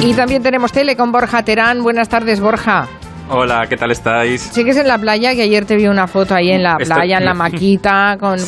[0.00, 1.82] Y también tenemos tele con Borja Terán.
[1.82, 2.88] Buenas tardes, Borja.
[3.28, 4.40] Hola, ¿qué tal estáis?
[4.40, 5.34] ¿Sigues en la playa?
[5.34, 8.38] Que ayer te vi una foto ahí en la playa, en la maquita, con,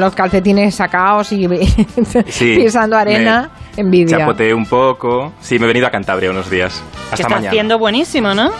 [0.00, 1.46] los calcetines sacados y
[2.38, 3.50] pisando arena.
[3.76, 4.18] Envidia.
[4.18, 5.32] Chapoteé un poco.
[5.40, 6.82] Sí, me he venido a Cantabria unos días.
[7.12, 8.50] Hasta está haciendo buenísimo, ¿no?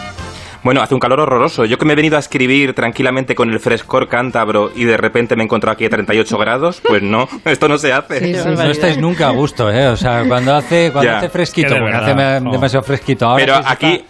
[0.64, 1.66] Bueno, hace un calor horroroso.
[1.66, 5.36] Yo que me he venido a escribir tranquilamente con el frescor cántabro y de repente
[5.36, 8.32] me he encontrado aquí a 38 grados, pues no, esto no se hace.
[8.44, 9.88] no estáis nunca a gusto, ¿eh?
[9.88, 13.26] O sea, cuando hace, cuando hace fresquito, hace demasiado fresquito.
[13.26, 14.04] Ahora Pero aquí...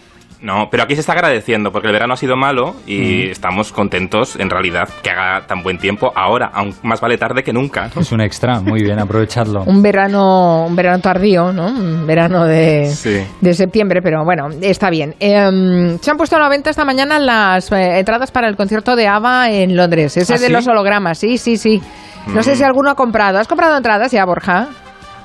[0.45, 4.35] No, pero aquí se está agradeciendo porque el verano ha sido malo y estamos contentos
[4.35, 7.89] en realidad que haga tan buen tiempo ahora, aún más vale tarde que nunca.
[7.99, 9.63] Es un extra, muy bien, aprovechadlo.
[9.63, 11.65] un verano, un verano tardío, ¿no?
[11.65, 12.93] Un verano de,
[13.41, 15.15] de septiembre, pero bueno, está bien.
[15.19, 18.95] Em, se han puesto a la venta esta mañana las eh, entradas para el concierto
[18.95, 21.81] de ABBA en Londres, ese ¿Ah, de los hologramas, sí, sí, sí.
[22.27, 22.55] No sé mm.
[22.55, 23.39] si alguno ha comprado.
[23.39, 24.69] ¿Has comprado entradas ya, Borja?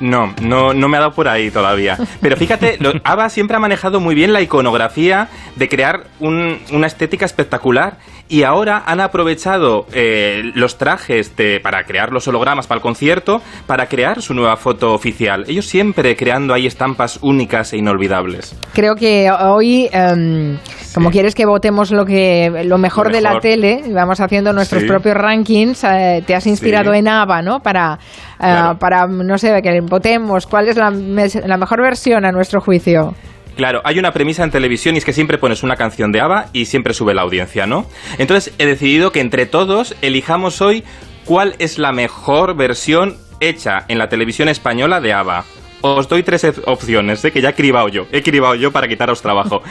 [0.01, 1.99] No, no, no me ha dado por ahí todavía.
[2.21, 7.27] Pero fíjate, lo, ABBA siempre ha manejado muy bien la iconografía de crear una estética
[7.27, 7.99] espectacular
[8.31, 13.87] y ahora han aprovechado eh, los trajes para crear los hologramas para el concierto para
[13.87, 15.45] crear su nueva foto oficial.
[15.49, 18.57] Ellos siempre creando ahí estampas únicas e inolvidables.
[18.73, 20.59] Creo que hoy, em,
[20.95, 25.15] como quieres que votemos lo que lo mejor, de la tele, vamos haciendo nuestros propios
[25.15, 27.61] rankings, eh, te has inspirado en ABBA, ¿no?
[27.61, 27.99] Para,
[28.41, 33.15] eh, para, no sé, que votemos cuál es la, la mejor versión a nuestro juicio.
[33.57, 36.47] Claro, hay una premisa en televisión y es que siempre pones una canción de ABBA
[36.53, 37.85] y siempre sube la audiencia, ¿no?
[38.19, 40.85] Entonces he decidido que entre todos elijamos hoy
[41.25, 45.45] cuál es la mejor versión hecha en la televisión española de ABBA.
[45.83, 47.33] Os doy tres opciones, ¿eh?
[47.33, 48.07] que ya he cribado yo.
[48.13, 49.63] He cribado yo para quitaros trabajo.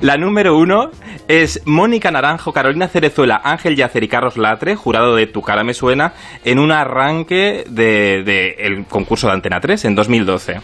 [0.00, 0.90] La número uno
[1.28, 5.74] es Mónica Naranjo, Carolina Cerezuela, Ángel Yacer y Carlos Latre, jurado de Tu cara me
[5.74, 6.12] suena,
[6.44, 10.60] en un arranque del de, el concurso de Antena 3 en 2012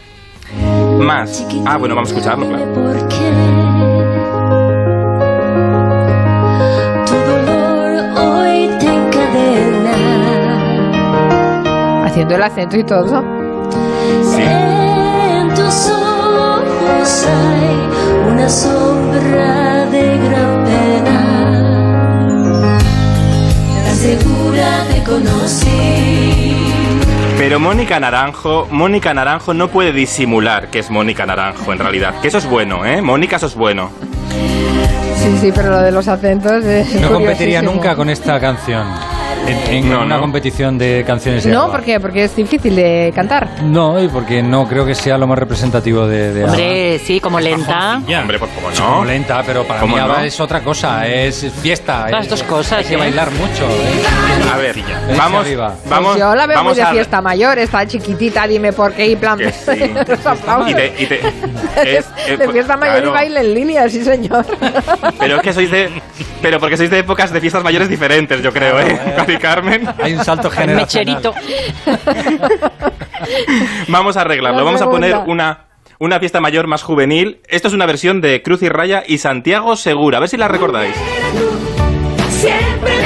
[1.03, 1.47] más.
[1.67, 2.65] Ah, bueno, vamos a escucharlo, claro.
[12.05, 13.23] Haciendo el acento y todo.
[14.23, 14.82] Sí.
[17.03, 21.19] En tus ojos hay una sombra de gran pena.
[23.85, 26.57] Tan segura te conocí.
[27.39, 32.21] Pero Mónica Naranjo, Mónica Naranjo no puede disimular que es Mónica Naranjo en realidad.
[32.21, 33.03] Que eso es bueno, ¿eh?
[33.03, 33.91] Mónica, eso es bueno.
[35.17, 36.63] Sí, sí, pero lo de los acentos.
[37.01, 39.12] no competiría nunca con esta canción
[39.47, 41.47] en, una competición de canciones.
[41.47, 42.01] no, ¿por qué?
[42.01, 43.49] Porque es difícil de cantar.
[43.63, 46.33] No, y porque no creo que sea lo más representativo de.
[46.33, 47.97] de Hombre, sí, como lenta.
[47.97, 48.77] Hombre, pues como no.
[48.77, 49.95] Como lenta, pero para mí
[50.25, 52.09] es otra cosa, es fiesta.
[52.11, 52.79] Las dos cosas.
[52.79, 52.99] Hay que ¿eh?
[52.99, 53.65] bailar mucho.
[53.65, 54.53] ¿eh?
[54.53, 54.77] A ver,
[55.17, 55.47] vamos,
[55.89, 56.11] vamos.
[56.13, 59.39] Pues yo la veo muy de fiesta mayor, está chiquitita, dime por qué y plan.
[59.39, 59.71] Que sí.
[59.73, 61.21] y te, y te,
[61.97, 64.47] es, de pues, fiesta mayor y baile en línea, sí señor.
[65.19, 65.91] Pero es que sois de.
[66.43, 69.39] Pero porque sois de épocas de fiestas mayores diferentes, yo creo, ¿eh?
[69.41, 69.89] Carmen.
[70.03, 71.23] Hay un salto generacional.
[71.23, 71.35] Mecherito.
[73.89, 74.65] Vamos a arreglarlo.
[74.65, 75.67] Vamos a poner una,
[75.99, 77.41] una fiesta mayor más juvenil.
[77.49, 80.19] Esto es una versión de Cruz y Raya y Santiago Segura.
[80.19, 80.95] A ver si la recordáis.
[82.29, 83.02] Siempre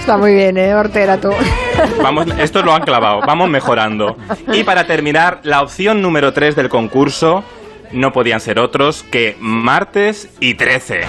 [0.00, 0.74] Está muy bien, ¿eh?
[0.74, 1.30] Hortera, tú.
[2.02, 3.20] Vamos, esto lo han clavado.
[3.26, 4.16] Vamos mejorando.
[4.52, 7.44] Y para terminar, la opción número 3 del concurso
[7.92, 11.00] no podían ser otros que martes y 13.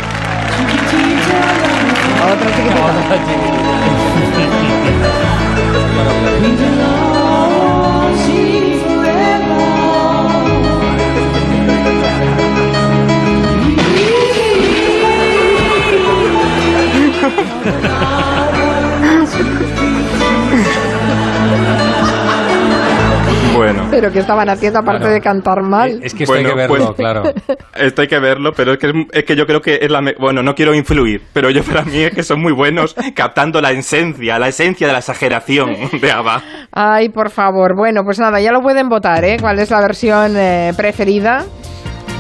[23.56, 23.88] Bueno.
[23.92, 26.00] Pero que estaban haciendo aparte de cantar mal.
[26.04, 27.24] Es que esto hay que verlo, pues, claro.
[27.76, 30.02] Esto hay que verlo, pero es que, es, que yo creo que es la...
[30.20, 33.72] bueno, no quiero influir, pero yo para mí es que son muy buenos captando la
[33.72, 36.42] esencia, la esencia de la exageración de ABBA.
[36.72, 37.76] Ay, por favor.
[37.76, 39.38] Bueno, pues nada, ya lo pueden votar, ¿eh?
[39.40, 41.46] ¿Cuál es la versión eh, preferida?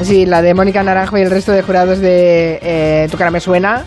[0.03, 3.39] Sí, la de Mónica Naranjo y el resto de jurados de eh, Tu cara me
[3.39, 3.83] suena.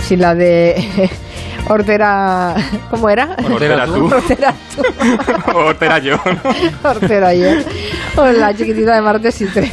[0.00, 1.10] Sí, la de...
[1.68, 2.54] Hortera.
[2.90, 3.36] ¿Cómo era?
[3.50, 4.06] Hortera tú.
[4.06, 4.82] Hortera tú.
[5.58, 6.18] Hortera yo.
[6.82, 7.48] Hortera yo.
[8.16, 9.72] Hola, chiquitita de martes y 13.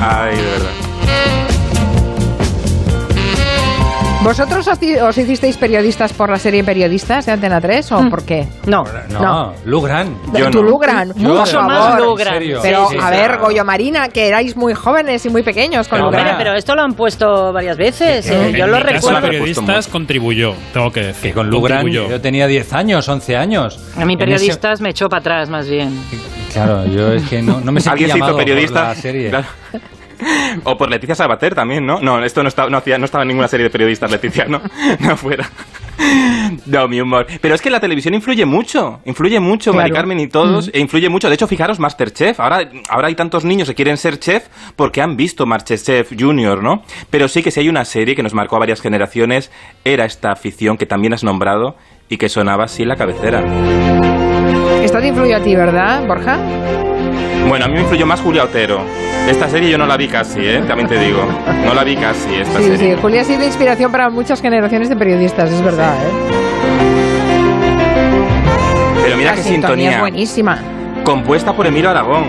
[0.00, 1.39] Ay, de verdad.
[4.30, 8.46] ¿Vosotros os, os hicisteis periodistas por la serie Periodistas de Antena 3 o por qué?
[8.64, 8.84] No.
[9.10, 9.54] No, No.
[9.64, 10.16] Lugran.
[10.32, 10.70] Yo ¿Tú no.
[10.70, 11.12] Lugran?
[11.16, 11.66] Yo Mucho no.
[11.66, 11.98] más.
[12.00, 12.34] Lugran.
[12.38, 13.16] Pero, Sí, sí, a sí.
[13.16, 16.28] ver, Goyo Marina, que erais muy jóvenes y muy pequeños con Pero, Lugran.
[16.28, 18.24] Hombre, pero esto lo han puesto varias veces.
[18.30, 19.18] eh, En Yo lo mi caso, recuerdo.
[19.18, 21.30] He periodistas contribuyó, tengo que decir.
[21.30, 22.08] Que con Lugran Contribuyó.
[22.10, 23.80] yo tenía 10 años, 11 años.
[23.96, 25.88] A mí periodistas me echó para atrás, más bien.
[26.12, 28.82] ese- Claro, yo es que no, no me sentí ¿Alguien se llamado hizo por periodista?
[28.90, 29.30] la serie.
[29.30, 29.46] Claro.
[30.64, 32.00] O por Leticia Sabater también, ¿no?
[32.00, 34.60] No, esto no estaba, no, hacía, no estaba en ninguna serie de periodistas, Leticia, no,
[35.00, 35.48] no fuera.
[36.66, 37.26] No, mi humor.
[37.40, 40.00] Pero es que la televisión influye mucho, influye mucho, Mari Claro.
[40.00, 41.28] Carmen y todos, e influye mucho.
[41.28, 42.40] De hecho, fijaros, Masterchef.
[42.40, 46.82] Ahora, ahora hay tantos niños que quieren ser chef porque han visto Masterchef Junior, ¿no?
[47.10, 49.50] Pero sí que si hay una serie que nos marcó a varias generaciones,
[49.84, 51.76] era esta afición que también has nombrado
[52.08, 53.44] y que sonaba así en la cabecera.
[54.82, 56.38] Esto te influyó a ti, ¿verdad, Borja?
[57.48, 58.84] Bueno, a mí me influyó más Julia Otero.
[59.28, 60.62] Esta serie yo no la vi casi, ¿eh?
[60.66, 61.24] También te digo.
[61.64, 62.94] No la vi casi, esta Sí, serie.
[62.96, 66.10] sí, Julia ha sido inspiración para muchas generaciones de periodistas, es verdad, ¿eh?
[69.04, 70.58] Pero mira la qué sintonía es buenísima.
[71.04, 72.24] compuesta por Emilio Aragón.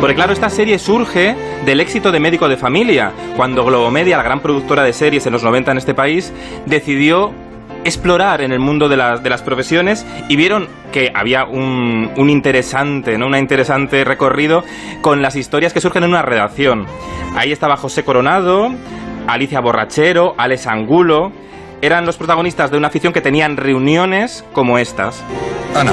[0.00, 1.34] Porque claro, esta serie surge
[1.64, 5.42] del éxito de Médico de Familia, cuando Globomedia, la gran productora de series en los
[5.42, 6.32] 90 en este país,
[6.66, 7.32] decidió
[7.86, 12.30] explorar en el mundo de las, de las profesiones y vieron que había un, un
[12.30, 13.26] interesante, ¿no?
[13.26, 14.64] Una interesante recorrido
[15.00, 16.86] con las historias que surgen en una redacción.
[17.36, 18.70] Ahí estaba José Coronado,
[19.26, 21.32] Alicia Borrachero, Alex Angulo.
[21.82, 25.22] Eran los protagonistas de una afición que tenían reuniones como estas.
[25.74, 25.92] Ana,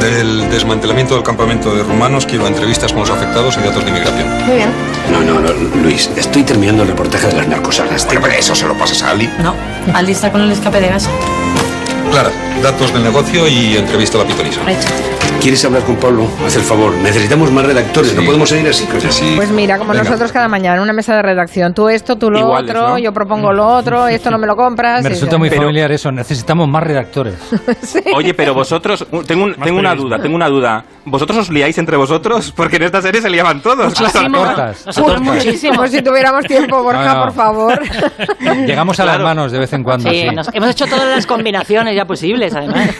[0.00, 4.28] del desmantelamiento del campamento de rumanos quiero entrevistas con los afectados y datos de inmigración.
[4.46, 4.70] Muy bien.
[5.10, 5.52] No, no, no,
[5.82, 8.04] Luis, estoy terminando el reportaje de las narcosalas.
[8.06, 9.28] Bueno, pero eso se lo pasas a Ali.
[9.42, 9.54] No,
[9.94, 11.08] Ali está con el escape de gas.
[12.10, 12.30] Clara,
[12.62, 14.60] datos del negocio y entrevista a la pitonisa.
[14.70, 14.88] Hecho.
[15.46, 16.26] ¿Quieres hablar con Pablo?
[16.44, 16.92] Haz el favor.
[16.96, 18.12] Necesitamos más redactores.
[18.16, 18.26] No Sí.
[18.26, 18.84] podemos seguir así.
[18.86, 19.12] coño.
[19.12, 19.34] Sí.
[19.36, 20.02] Pues mira, como Venga.
[20.02, 21.72] nosotros cada mañana, una mesa de redacción.
[21.72, 22.98] Tú esto, tú lo Iguales, otro, ¿no?
[22.98, 25.04] yo propongo lo otro, esto no me lo compras.
[25.04, 25.38] Me resulta ya.
[25.38, 26.10] muy Pero- familiar eso.
[26.10, 27.36] Necesitamos más redactores.
[28.16, 30.84] Oye, pero vosotros, uh, tengo, un- tengo una duda, tengo una duda.
[31.04, 32.52] ¿Vosotros os liáis entre vosotros?
[32.56, 33.94] Porque en esta serie se liaban todos.
[33.94, 34.28] claro.
[34.28, 34.38] Muchísimo.
[34.38, 35.20] cortas.
[35.22, 35.86] muchísimo.
[35.86, 37.22] Si tuviéramos tiempo, Borja, No, no.
[37.26, 37.80] por favor.
[38.66, 39.18] Llegamos a Claro.
[39.20, 40.10] las manos de vez en cuando.
[40.10, 40.34] Sí, sí.
[40.34, 42.90] nos- hemos hecho todas las combinaciones ya posibles, además.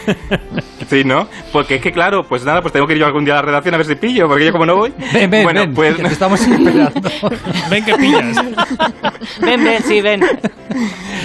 [0.88, 1.28] Sí, ¿no?
[1.52, 3.42] Porque es que, claro, pues nada, pues tengo que ir yo algún día a la
[3.42, 4.92] redacción a ver si pillo, porque yo como no voy...
[5.12, 5.96] Ven, ven, bueno, ven, pues...
[5.96, 6.92] que te estamos esperando.
[7.70, 8.36] Ven que pillas.
[9.40, 10.22] Ven, ven, sí, ven.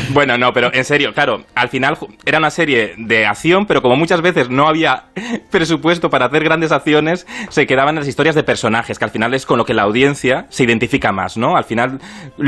[0.10, 3.96] Bueno, no, pero en serio, claro, al final era una serie de acción, pero como
[3.96, 5.06] muchas veces no había
[5.52, 9.46] presupuesto para hacer grandes acciones, se quedaban las historias de personajes, que al final es
[9.46, 11.56] con lo que la audiencia se identifica más, ¿no?
[11.56, 12.00] Al final,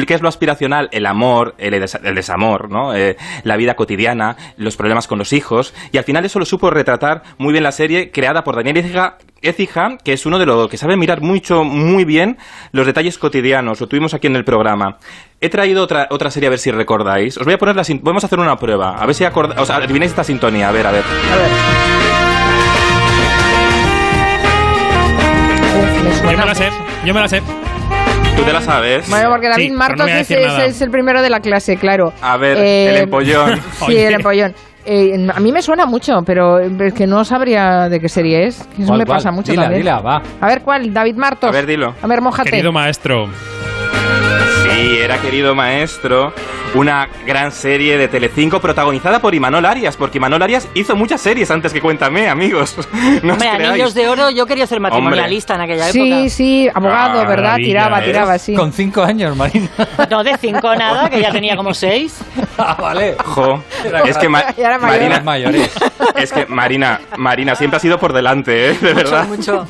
[0.07, 0.89] ¿qué es lo aspiracional?
[0.91, 2.95] El amor, el, des- el desamor, ¿no?
[2.95, 6.69] Eh, la vida cotidiana, los problemas con los hijos, y al final eso lo supo
[6.69, 7.02] retratar
[7.37, 8.77] muy bien la serie, creada por Daniel
[9.41, 12.37] Écija, que es uno de los que sabe mirar mucho, muy bien
[12.71, 14.97] los detalles cotidianos, lo tuvimos aquí en el programa.
[15.41, 17.37] He traído otra, otra serie a ver si recordáis.
[17.37, 19.65] Os voy a poner la vamos a hacer una prueba, a ver si acorda- o
[19.65, 21.03] sea, adivináis esta sintonía, a ver, a ver.
[25.75, 26.69] Uf, me Yo me la sé,
[27.05, 27.41] yo me la sé.
[28.35, 29.09] ¿Tú te la sabes?
[29.09, 32.13] Bueno, porque David Sí, pero no Martos es, el primero de la clase, claro.
[32.21, 33.59] A ver, Eh, el empollón.
[33.85, 34.53] Sí, el empollón.
[34.85, 38.59] Eh, a mí me suena mucho, pero es que no sabría de qué serie es.
[38.77, 39.17] Eso ¿Cuál, me cuál?
[39.19, 39.81] pasa mucho Dila, también.
[39.83, 40.21] dila, va.
[40.41, 40.93] A ver, ¿cuál?
[40.93, 41.49] David Martos.
[41.49, 41.93] A ver, dilo.
[42.01, 42.49] A ver, mojate.
[42.49, 43.29] Querido maestro.
[44.83, 46.33] Sí, era querido maestro,
[46.75, 51.49] una gran serie de Telecinco protagonizada por Imanol Arias, porque Imanol Arias hizo muchas series
[51.51, 52.75] antes que Cuéntame, amigos.
[53.23, 56.29] No Hombre, anillos de oro, yo quería ser matrimonialista en aquella Sí, época.
[56.29, 57.55] sí, abogado, Ah, ¿verdad?
[57.55, 58.05] tiraba, ¿eh?
[58.07, 58.55] tiraba, sí.
[58.55, 59.69] Con cinco años, Marina.
[60.09, 62.19] No de cinco nada, que ya tenía como seis.
[62.57, 63.15] ah, vale.
[63.23, 63.63] Jo,
[64.05, 64.99] es que Ma- Ya era mayor.
[64.99, 65.71] Marina, mayores.
[66.17, 68.77] es que Marina, Marina siempre ha sido por delante, ¿eh?
[68.81, 69.27] De verdad.
[69.29, 69.65] Mucho.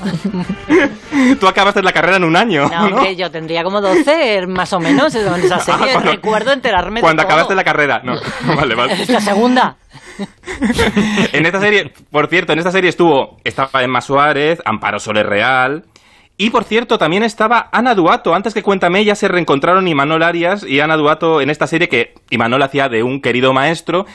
[1.40, 2.96] Tú acabaste la carrera en un año, No, ¿no?
[2.98, 5.90] hombre, yo tendría como 12 más o menos en esa serie.
[5.90, 7.34] Ah, cuando- Recuerdo enterarme Cuando de todo.
[7.34, 8.16] acabaste la carrera, no.
[8.56, 8.94] Vale, vale.
[8.94, 9.78] Es la segunda.
[11.34, 15.86] en esta serie, por cierto, en esta serie estuvo, estaba Emma Suárez, Amparo Soler Real.
[16.38, 18.34] Y por cierto, también estaba Ana Duato.
[18.34, 22.16] Antes que Cuéntame, ya se reencontraron Imanol Arias y Ana Duato en esta serie que
[22.32, 24.06] Imanol hacía de un querido maestro.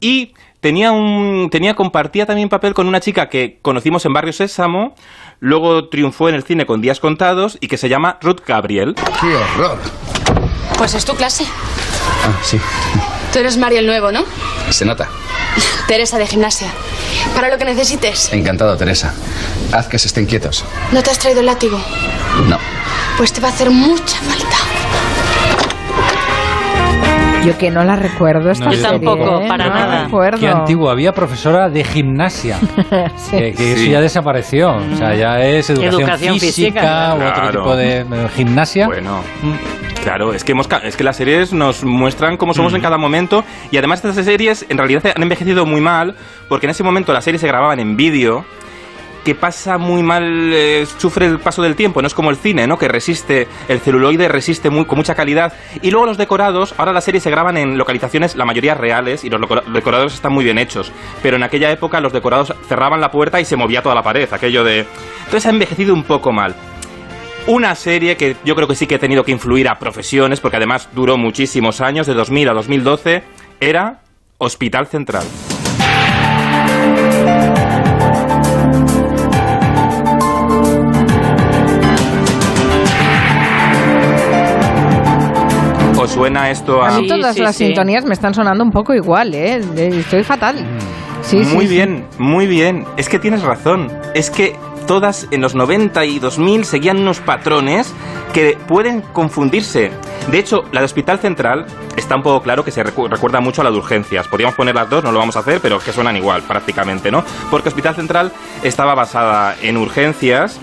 [0.00, 1.48] Y tenía un.
[1.50, 4.94] tenía, compartía también papel con una chica que conocimos en Barrio Sésamo.
[5.38, 8.94] Luego triunfó en el cine con Días Contados y que se llama Ruth Gabriel.
[9.20, 9.78] ¡Qué horror!
[10.78, 11.44] Pues es tu clase.
[12.24, 12.60] Ah, sí.
[13.32, 14.24] Tú eres Mario el nuevo, ¿no?
[14.70, 15.08] Se nota.
[15.88, 16.68] Teresa de gimnasia.
[17.34, 18.32] Para lo que necesites.
[18.32, 19.14] Encantado, Teresa.
[19.72, 20.64] Haz que se estén quietos.
[20.92, 21.78] ¿No te has traído el látigo?
[22.48, 22.58] No.
[23.16, 24.56] Pues te va a hacer mucha falta.
[27.46, 29.48] Yo que no la recuerdo esta No, yo serie, tampoco, ¿eh?
[29.48, 30.04] para No la nada.
[30.04, 30.38] recuerdo.
[30.40, 32.58] Qué antiguo, había profesora de gimnasia.
[33.16, 33.36] Sí.
[33.38, 33.90] Que, que eso Sí.
[33.90, 34.76] ya desapareció.
[34.76, 37.14] O sea, ya es educación, Educación física, física.
[37.14, 37.50] u otro Claro.
[37.62, 38.86] tipo de eh, gimnasia.
[38.86, 39.20] Bueno.
[40.02, 42.96] Claro, es que, hemos ca- es que las series nos muestran cómo somos en cada
[42.98, 46.14] momento y además estas series en realidad han envejecido muy mal
[46.48, 48.44] porque en ese momento las series se grababan en vídeo
[49.26, 52.68] que pasa muy mal, eh, sufre el paso del tiempo, no es como el cine,
[52.68, 52.78] ¿no?
[52.78, 55.52] Que resiste, el celuloide resiste con mucha calidad.
[55.82, 59.30] Y luego los decorados, ahora las series se graban en localizaciones, la mayoría reales, y
[59.30, 59.40] los
[59.72, 60.92] decorados están muy bien hechos.
[61.24, 64.32] Pero en aquella época los decorados cerraban la puerta y se movía toda la pared,
[64.32, 64.86] aquello de...
[65.24, 66.54] Entonces ha envejecido un poco mal.
[67.48, 70.58] Una serie que yo creo que sí que ha tenido que influir a profesiones, porque
[70.58, 73.24] además duró muchísimos años, de 2000 a 2012,
[73.58, 74.02] era
[74.38, 75.24] Hospital Central.
[86.16, 86.96] Suena esto a...?
[86.96, 87.66] A mí todas sí, las sí.
[87.66, 89.60] sintonías me están sonando un poco igual, ¿eh?
[89.76, 90.56] Estoy fatal.
[91.22, 91.74] Sí, sí, muy sí.
[91.74, 92.84] bien, muy bien.
[92.96, 93.92] Es que tienes razón.
[94.14, 94.56] Es que
[94.86, 97.92] todas en los 90 y 2000 seguían unos patrones
[98.32, 99.90] que pueden confundirse.
[100.30, 103.60] De hecho, la de Hospital Central está un poco claro que se recu- recuerda mucho
[103.60, 104.26] a la de Urgencias.
[104.28, 107.24] Podríamos poner las dos, no lo vamos a hacer, pero que suenan igual prácticamente, ¿no?
[107.50, 108.32] Porque Hospital Central
[108.62, 110.60] estaba basada en Urgencias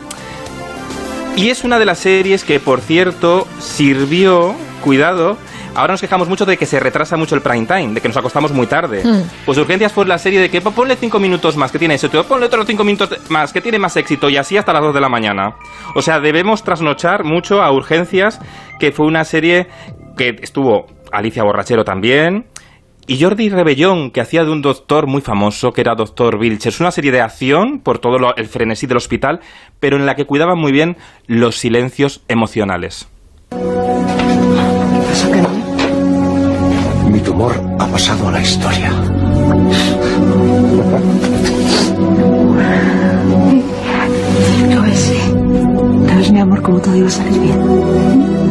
[1.35, 4.53] y es una de las series que, por cierto, sirvió,
[4.83, 5.37] cuidado,
[5.73, 8.17] ahora nos quejamos mucho de que se retrasa mucho el prime time, de que nos
[8.17, 9.01] acostamos muy tarde.
[9.03, 9.21] Mm.
[9.45, 12.23] Pues Urgencias fue la serie de que "Pues ponle cinco minutos más, que tiene éxito,
[12.25, 15.01] ponle otros cinco minutos más, que tiene más éxito, y así hasta las 2 de
[15.01, 15.55] la mañana.
[15.95, 18.39] O sea, debemos trasnochar mucho a Urgencias,
[18.79, 19.67] que fue una serie
[20.17, 22.45] que estuvo Alicia Borrachero también,
[23.05, 26.69] y Jordi Rebellón, que hacía de un doctor muy famoso, que era Doctor Vilcher.
[26.71, 29.41] Es una serie de acción por todo lo- el frenesí del hospital,
[29.81, 30.95] pero en la que cuidaban muy bien
[31.27, 33.09] los silencios emocionales.
[37.33, 38.91] Mi tumor ha pasado a la historia.
[44.69, 45.13] Lo es.
[46.07, 48.42] ¿Sabes, mi amor, cómo todo iba a salir bien?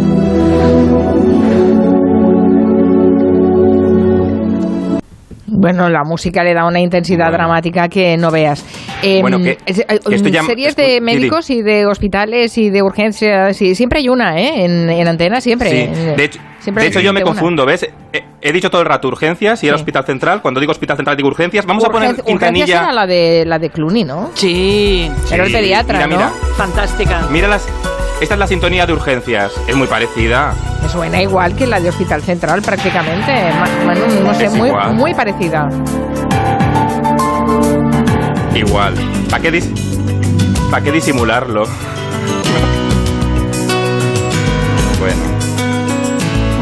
[5.62, 7.38] Bueno, la música le da una intensidad Bueno.
[7.38, 8.64] dramática que no veas.
[9.00, 12.68] Em, Bueno, que- eh, que esto ya- series esto- de médicos y de hospitales y
[12.68, 14.64] de urgencias, y siempre hay una, ¿eh?
[14.64, 15.70] En, en antena, siempre.
[15.70, 17.30] Sí, En- de hecho, siempre de hecho yo me una.
[17.30, 17.88] confundo, ¿ves?
[18.12, 19.72] He, he dicho todo el rato urgencias y Sí.
[19.72, 20.42] hospital central.
[20.42, 21.64] Cuando digo hospital central digo urgencias.
[21.64, 22.82] Vamos a poner Urgen- Urgencias quintanilla.
[22.82, 24.30] era la de, la de Clooney, ¿no?
[24.34, 26.16] Sí, Era el Sí, pediatra, mira, ¿no?
[26.16, 26.32] mira.
[26.56, 27.28] fantástica.
[27.30, 27.68] Mira las.
[28.22, 29.52] Esta es la sintonía de urgencias.
[29.66, 30.54] Es muy parecida.
[30.80, 33.32] Me suena igual que la de Hospital Central, prácticamente.
[34.22, 34.94] No sé, Es muy, igual.
[34.94, 35.68] muy parecida.
[38.54, 38.94] Igual.
[39.28, 41.64] ¿Para qué, dis- ¿Para qué disimularlo?
[45.00, 45.31] bueno.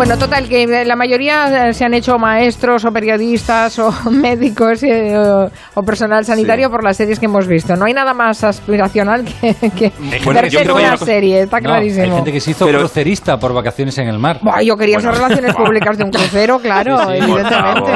[0.00, 5.50] Bueno, total, que la mayoría se han hecho maestros o periodistas o médicos eh, o,
[5.74, 6.72] o personal sanitario Sí.
[6.72, 7.76] por las series que hemos visto.
[7.76, 9.92] No hay nada más aspiracional que, que
[10.24, 12.04] Bueno, yo creo que una cosa- serie, está No, clarísimo.
[12.04, 14.38] hay gente que se hizo Pero- crucerista por vacaciones en el mar.
[14.40, 15.10] Buah, yo quería Bueno.
[15.10, 17.92] hacer relaciones públicas de un crucero, claro, Sí, sí, evidentemente.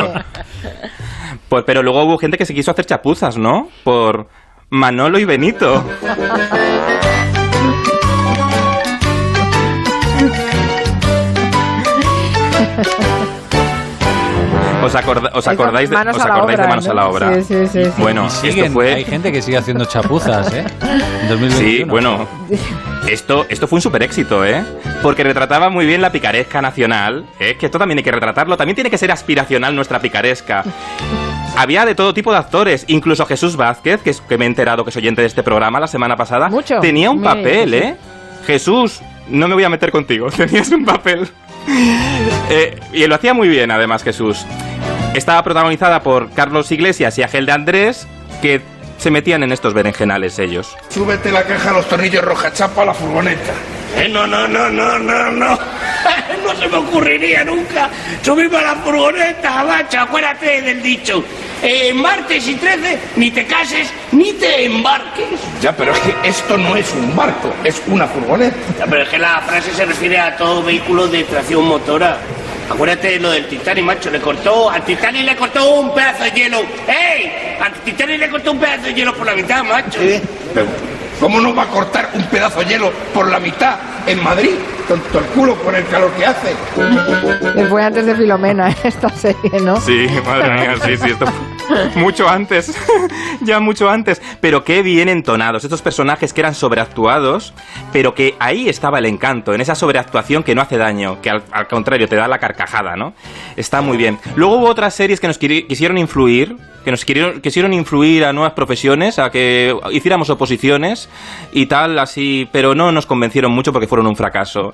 [1.49, 3.69] Pues, pero luego hubo gente que se quiso hacer chapuzas, ¿no?
[3.83, 4.29] Por
[4.69, 5.83] Manolo y Benito.
[14.85, 17.09] ¿Os, acorda- os acordáis de, Manos os a la acordáis de obra, Manos a la
[17.09, 17.35] obra?
[17.37, 17.91] Sí, sí, sí, sí.
[17.97, 18.93] Bueno, esto fue...
[18.93, 20.65] Hay gente que sigue haciendo chapuzas, ¿eh?
[21.23, 21.59] En 2021.
[21.59, 22.29] Sí, bueno,
[23.09, 24.63] esto, esto fue un super éxito, ¿eh?
[25.03, 27.57] Porque retrataba muy bien la picaresca nacional, ¿eh?
[27.59, 30.65] Que esto también hay que retratarlo, también tiene que ser aspiracional nuestra picaresca.
[31.57, 34.85] Había de todo tipo de actores, incluso Jesús Vázquez, que, es, que me he enterado
[34.85, 36.81] que es oyente de este programa la semana pasada, Mucho.
[36.81, 37.73] tenía un papel.
[37.73, 37.97] ¿eh?
[38.47, 41.27] Jesús, no me voy a meter contigo, tenías un papel.
[41.67, 44.45] Eh, y lo hacía muy bien, además, Jesús.
[45.15, 48.07] Estaba protagonizada por Carlos Iglesias y Ángel de Andrés,
[48.43, 48.61] que
[48.99, 50.77] se metían en estos berenjenales ellos.
[50.89, 53.53] Súbete la caja a los tornillos roja chapa a la furgoneta.
[53.97, 55.59] Eh, no, no, no, no, no, no.
[56.45, 57.89] No se me ocurriría nunca
[58.23, 60.01] subirme a la furgoneta, macho.
[60.01, 61.25] Acuérdate del dicho.
[61.63, 65.41] Eh, martes y 13, ni te cases ni te embarques.
[65.63, 68.57] Ya, pero es que esto no es un barco, es una furgoneta.
[68.79, 72.19] Ya, pero es que la frase se refiere a todo vehículo de tracción motora.
[72.71, 74.11] Acuérdate de lo del Titanic, macho.
[74.11, 76.61] Le cortó, al Titanic le cortó un pedazo de hielo.
[76.87, 77.57] ¡Ey!
[77.61, 80.01] Al Titanic le cortó un pedazo de hielo por la mitad, macho.
[80.55, 80.67] Pero,
[81.25, 84.57] ¿Cómo no va a cortar un pedazo de hielo por la mitad en Madrid?
[84.87, 86.55] Tonto el culo con el calor que hace.
[87.55, 89.81] Que Fue antes de Filomena esta serie, ¿no?
[89.81, 91.54] Sí, madre mía, sí, sí, esto fue-
[91.97, 92.77] mucho antes,
[93.41, 94.21] ya mucho antes.
[94.41, 95.65] Pero qué bien entonados.
[95.65, 97.55] Estos personajes que eran sobreactuados,
[97.93, 101.43] pero que ahí estaba el encanto, en esa sobreactuación que no hace daño, que al,
[101.69, 103.15] contrario te da la carcajada, ¿no?
[103.57, 104.19] Está muy bien.
[104.37, 108.53] Luego hubo otras series que nos quisieron influir, que nos quisieron, quisieron influir a nuevas
[108.53, 111.09] profesiones, a que hiciéramos oposiciones
[111.53, 114.73] y tal, así, pero no nos convencieron mucho porque fueron un fracaso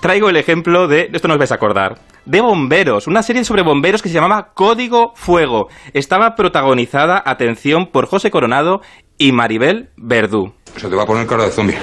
[0.00, 3.62] traigo el ejemplo de, esto no os vais a acordar, de Bomberos, una serie sobre
[3.62, 5.68] bomberos que se llamaba Código Fuego.
[5.94, 8.80] Estaba protagonizada, atención, por José Coronado
[9.16, 10.52] y Maribel Verdú.
[10.76, 11.76] Se te va a poner cara de zombie.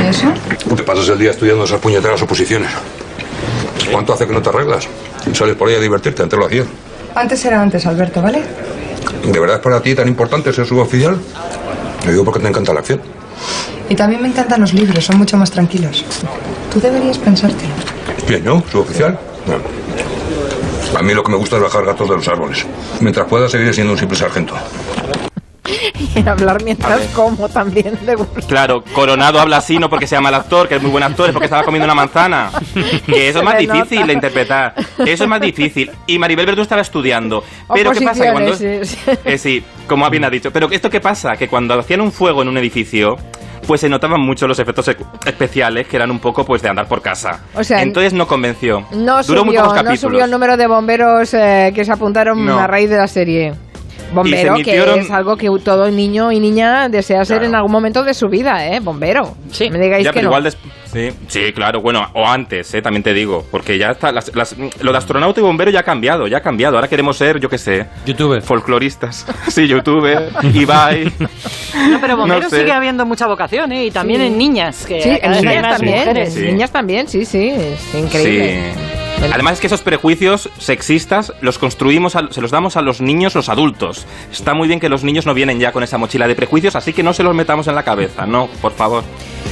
[0.00, 0.32] ¿Eso?
[0.74, 2.70] Te pasas el día estudiando esas puñeteras oposiciones.
[3.90, 4.88] ¿Cuánto hace que no te arreglas?
[5.32, 6.66] Sales por ahí a divertirte, antes lo hacías.
[7.14, 8.42] Antes era antes, Alberto, ¿vale?
[9.24, 11.18] ¿De verdad es para ti tan importante ser suboficial?
[12.04, 13.00] Lo digo porque te encanta la acción.
[13.88, 16.04] Y también me encantan los libros, son mucho más tranquilos.
[16.72, 17.72] Tú deberías pensártelo.
[18.26, 18.62] ¿Quién, yo?
[18.70, 19.18] ¿Suboficial?
[20.96, 22.66] A mí lo que me gusta es bajar gatos de los árboles.
[23.00, 24.54] Mientras pueda, seguir siendo un simple sargento.
[26.14, 28.16] Y hablar mientras como también de.
[28.46, 31.32] Claro, Coronado habla así no porque sea mal actor, que es muy buen actor, es
[31.32, 32.50] porque estaba comiendo una manzana.
[33.06, 34.74] Que eso es más difícil de interpretar.
[34.98, 35.90] Eso es más difícil.
[36.06, 37.44] Y Maribel Verdú estaba estudiando.
[37.72, 38.32] Pero ¿qué pasa?
[38.32, 38.54] Cuando...
[38.54, 38.98] Sí, sí.
[39.24, 40.50] Eh, sí, como bien ha dicho.
[40.50, 41.36] Pero ¿esto qué pasa?
[41.36, 43.16] Que cuando hacían un fuego en un edificio
[43.68, 44.88] pues se notaban mucho los efectos
[45.26, 47.42] especiales que eran un poco pues de andar por casa.
[47.54, 48.80] O sea, entonces no convenció.
[48.92, 52.88] No Duró subió, no subió el número de bomberos eh, que se apuntaron a raíz
[52.88, 53.52] de la serie.
[54.12, 58.14] Bombero, que es algo que todo niño y niña desea ser en algún momento de
[58.14, 58.80] su vida, ¿eh?
[58.80, 59.36] Bombero.
[59.50, 59.70] Sí.
[59.70, 60.28] Me digáis que no.
[60.28, 60.52] Igual
[60.92, 62.82] sí, sí, claro, bueno, o antes, ¿eh?
[62.82, 64.32] también te digo, porque ya está, las,
[64.80, 66.76] lo de astronauta y bombero ya ha cambiado, ya ha cambiado.
[66.76, 68.42] Ahora queremos ser, yo qué sé, youtuber.
[68.42, 69.26] Folcloristas.
[69.48, 71.12] sí, youtuber, Ibai.
[71.90, 73.86] No, pero bombero sigue habiendo mucha vocación, ¿eh?
[73.86, 74.86] Y también en niñas.
[74.86, 78.72] Que sí, en niñas también, en niñas también, sí, sí, es increíble.
[78.72, 78.97] Sí.
[79.20, 83.48] Además es que esos prejuicios sexistas los construimos, se los damos a los niños, los
[83.48, 84.06] adultos.
[84.32, 86.92] Está muy bien que los niños no vienen ya con esa mochila de prejuicios, así
[86.92, 89.04] que no se los metamos en la cabeza, no, por favor.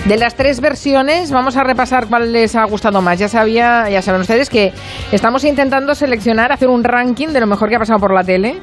[0.07, 3.19] De las tres versiones, vamos a repasar cuál les ha gustado más.
[3.19, 4.73] Ya sabía, ya saben ustedes que
[5.11, 8.61] estamos intentando seleccionar, hacer un ranking de lo mejor que ha pasado por la tele.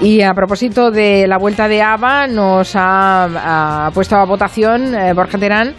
[0.00, 5.38] Y a propósito de la vuelta de ABBA, nos ha, puesto a votación eh, Borja
[5.38, 5.74] Terán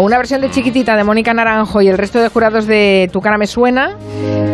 [0.00, 3.38] una versión de Chiquitita de Mónica Naranjo y el resto de jurados de Tu cara
[3.38, 3.96] me suena.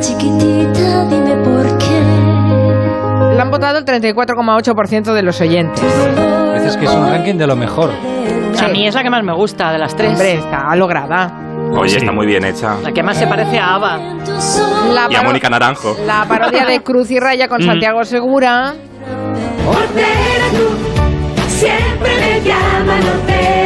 [0.01, 3.35] Chiquitita, dime por qué.
[3.37, 5.85] La han votado el 34,8% de los oyentes.
[6.55, 7.91] Dices que es un ranking de lo mejor.
[8.63, 10.13] A mí es la que más me gusta de las tres.
[10.13, 11.33] Hombre, está lograda.
[11.77, 12.77] Oye, está muy bien hecha.
[12.83, 13.99] La que más se parece a Ava.
[15.11, 15.97] y a Mónica Naranjo.
[16.07, 17.67] La parodia de Cruz y Raya con mm.
[17.67, 18.75] Santiago Segura.
[21.49, 23.64] siempre me llaman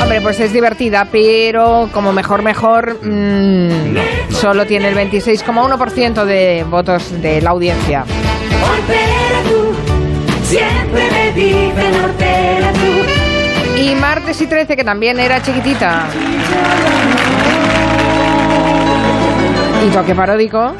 [0.00, 3.96] Hombre, pues es divertida, pero como mejor, mejor, mmm,
[4.30, 8.04] solo tiene el 26,1% de votos de la audiencia.
[13.78, 16.06] Y martes y 13, que también era chiquitita.
[19.86, 20.72] Y toque paródico.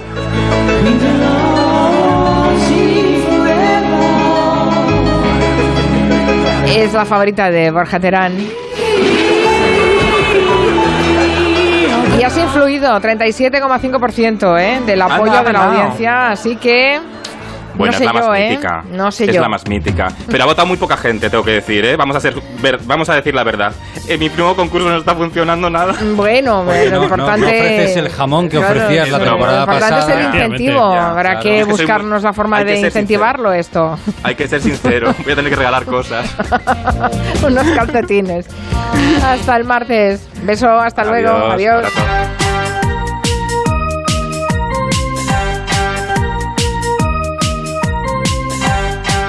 [6.66, 8.33] Es la favorita de Borja Terán.
[12.20, 14.83] Y has influido 37,5% ¿eh?
[14.85, 17.00] del apoyo de la audiencia, así que
[17.74, 18.50] bueno, es la más ¿eh?
[18.50, 18.85] mítica.
[18.90, 19.40] No sé es yo.
[19.40, 20.09] la más mítica.
[20.30, 21.96] Pero ha votado muy poca gente, tengo que decir, ¿eh?
[21.96, 22.35] Vamos a, ser,
[22.85, 23.72] vamos a decir la verdad.
[24.09, 25.94] En mi primo concurso no está funcionando nada.
[26.14, 27.40] Bueno, lo importante...
[27.40, 29.90] No, ofreces el jamón que ofrecías la temporada pasada.
[29.90, 30.85] Lo importante es el incentivo.
[30.85, 33.98] Habrá que buscarnos la forma de incentivarlo esto.
[34.22, 35.14] Hay que ser sincero.
[35.24, 36.35] Voy a tener que regalar cosas.
[37.44, 38.46] Unos calcetines.
[39.24, 40.28] Hasta el martes.
[40.42, 41.30] Beso, hasta luego.
[41.30, 41.87] Adiós.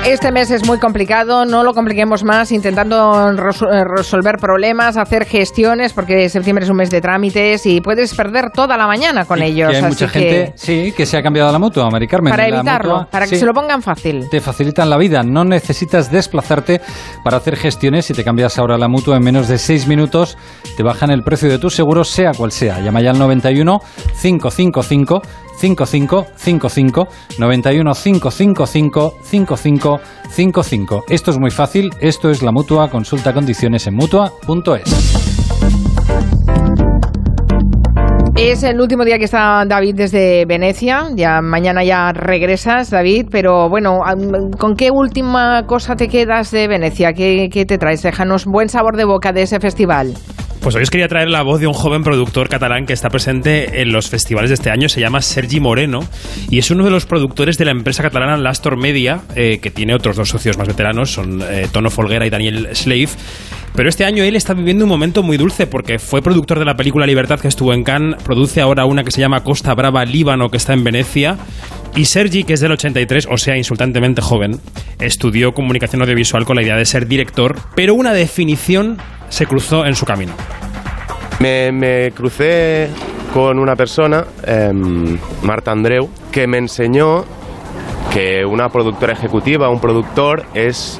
[0.05, 5.93] Este mes es muy complicado, no lo compliquemos más intentando eh, resolver problemas, hacer gestiones,
[5.93, 9.73] porque septiembre es un mes de trámites y puedes perder toda la mañana con ellos.
[9.73, 12.31] hay mucha gente, sí, que se ha cambiado a la mutua, Mari Carmen.
[12.31, 14.27] Para evitarlo, para que se lo pongan fácil.
[14.29, 16.81] Te facilitan la vida, no necesitas desplazarte
[17.23, 18.05] para hacer gestiones.
[18.05, 20.35] Si te cambias ahora la mutua en menos de seis minutos,
[20.77, 22.79] te bajan el precio de tu seguro, sea cual sea.
[22.79, 23.79] Llama ya al 91
[24.19, 25.21] 555
[25.61, 31.03] 5555 91 555 5555.
[31.07, 35.31] Esto es muy fácil, esto es la mutua, consulta condiciones en mutua.es.
[38.35, 41.09] Es el último día que está David desde Venecia.
[41.13, 43.27] Ya mañana ya regresas, David.
[43.29, 43.99] Pero bueno,
[44.57, 47.13] ¿con qué última cosa te quedas de Venecia?
[47.13, 48.01] ¿Qué, qué te traes?
[48.01, 50.15] Déjanos buen sabor de boca de ese festival.
[50.61, 53.81] Pues hoy os quería traer la voz de un joven productor catalán que está presente
[53.81, 54.89] en los festivales de este año.
[54.89, 56.01] Se llama Sergi Moreno
[56.51, 59.95] y es uno de los productores de la empresa catalana Lastor Media, eh, que tiene
[59.95, 63.09] otros dos socios más veteranos, son eh, Tono Folguera y Daniel Slave.
[63.73, 66.75] Pero este año él está viviendo un momento muy dulce porque fue productor de la
[66.75, 70.49] película Libertad que estuvo en Cannes, produce ahora una que se llama Costa Brava Líbano
[70.49, 71.37] que está en Venecia.
[71.95, 74.59] Y Sergi, que es del 83, o sea, insultantemente joven,
[74.99, 78.97] estudió comunicación audiovisual con la idea de ser director, pero una definición
[79.31, 80.33] se cruzó en su camino.
[81.39, 82.89] Me, crucé
[83.33, 87.25] con una persona, em, Marta Andreu, que me enseñó
[88.13, 90.99] que una productora ejecutiva, un productor, es,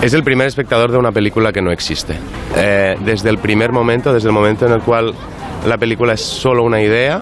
[0.00, 2.14] es el primer espectador de una película que no existe.
[2.56, 5.12] Eh, desde el primer momento, desde el momento en el cual
[5.66, 7.20] la película es solo una idea,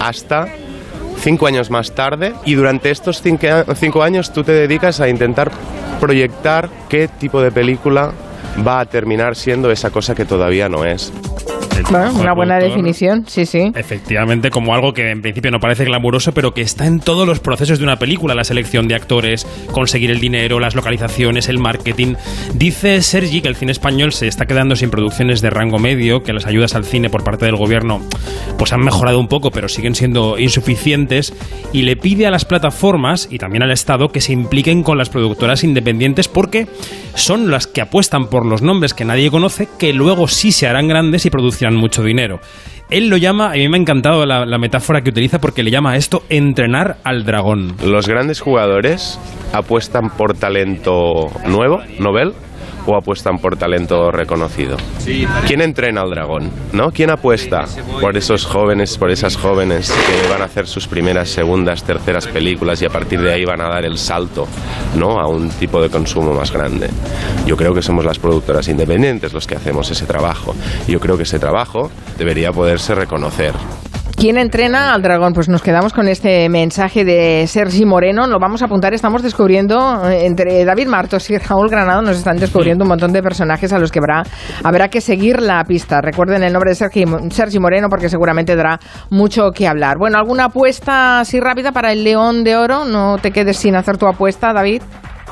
[0.00, 0.48] hasta
[1.20, 5.52] cinco años más tarde, y durante estos cinco años tú te dedicas a intentar
[6.00, 8.12] proyectar qué tipo de película
[8.66, 11.12] va a terminar siendo esa cosa que todavía no es
[11.88, 13.72] una buena definición, sí, sí.
[13.74, 17.40] Efectivamente, como algo que en principio no parece glamuroso, pero que está en todos los
[17.40, 22.14] procesos de una película, la selección de actores, conseguir el dinero, las localizaciones, el marketing.
[22.54, 26.32] Dice Sergi que el cine español se está quedando sin producciones de rango medio, que
[26.32, 28.00] las ayudas al cine por parte del gobierno
[28.58, 31.34] pues han mejorado un poco, pero siguen siendo insuficientes,
[31.72, 35.08] y le pide a las plataformas y también al Estado que se impliquen con las
[35.08, 36.66] productoras independientes porque
[37.14, 40.88] son las que apuestan por los nombres que nadie conoce, que luego sí se harán
[40.88, 42.40] grandes y producirán mucho dinero.
[42.90, 45.70] Él lo llama, a mí me ha encantado la, la metáfora que utiliza porque le
[45.70, 47.76] llama a esto entrenar al dragón.
[47.84, 49.20] Los grandes jugadores
[49.52, 52.32] apuestan por talento nuevo, novel,
[52.86, 54.76] o apuestan por talento reconocido?
[55.46, 56.50] ¿Quién entrena al dragón?
[56.72, 56.90] ¿No?
[56.90, 57.64] ¿Quién apuesta
[58.00, 62.80] por esos jóvenes, por esas jóvenes que van a hacer sus primeras, segundas, terceras películas
[62.82, 64.46] y a partir de ahí van a dar el salto,
[64.96, 65.20] ¿no?
[65.20, 66.88] a un tipo de consumo más grande?
[67.46, 70.54] Yo creo que somos las productoras independientes los que hacemos ese trabajo.
[70.86, 73.54] Yo creo que ese trabajo debería poderse reconocer.
[74.20, 75.32] ¿Quién entrena al dragón?
[75.32, 78.26] Pues nos quedamos con este mensaje de Sergi Moreno.
[78.26, 78.92] Lo vamos a apuntar.
[78.92, 83.22] Estamos descubriendo, eh, entre David Martos y Raúl Granado, nos están descubriendo un montón de
[83.22, 84.24] personajes a los que habrá,
[84.62, 86.02] habrá que seguir la pista.
[86.02, 88.78] Recuerden el nombre de Sergi, Sergi Moreno porque seguramente dará
[89.08, 89.96] mucho que hablar.
[89.98, 92.84] Bueno, ¿alguna apuesta así rápida para el León de Oro?
[92.84, 94.82] No te quedes sin hacer tu apuesta, David.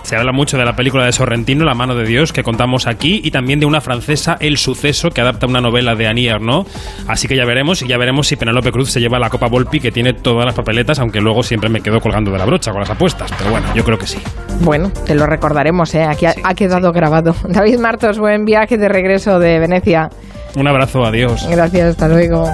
[0.03, 3.21] Se habla mucho de la película de Sorrentino, La mano de Dios, que contamos aquí,
[3.23, 6.67] y también de una francesa, El suceso, que adapta una novela de Annie Arnaud.
[7.07, 9.81] Así que ya veremos, y ya veremos si Penelope Cruz se lleva la Copa Volpi,
[9.81, 12.81] que tiene todas las papeletas, aunque luego siempre me quedo colgando de la brocha con
[12.81, 13.31] las apuestas.
[13.37, 14.19] Pero bueno, yo creo que sí.
[14.61, 16.05] Bueno, te lo recordaremos, ¿eh?
[16.05, 17.35] Aquí ha, quedado grabado.
[17.49, 20.11] David Martos, buen viaje de regreso de Venecia.
[20.57, 21.47] Un abrazo, adiós.
[21.49, 22.49] Gracias, hasta luego.